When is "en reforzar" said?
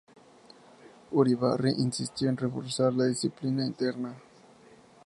2.27-2.91